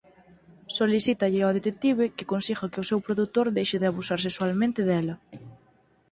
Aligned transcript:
Solicítalle 0.77 1.45
ó 1.47 1.49
detective 1.57 2.03
que 2.17 2.29
consiga 2.33 2.71
que 2.71 2.81
o 2.83 2.87
seu 2.89 2.99
produtor 3.07 3.47
deixe 3.57 3.77
de 3.79 3.87
abusar 3.89 4.19
sexualmente 4.25 4.79
dela. 4.89 5.15